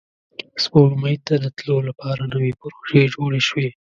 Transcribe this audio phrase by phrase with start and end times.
[0.63, 3.69] سپوږمۍ ته د تلو لپاره نوې پروژې جوړې شوې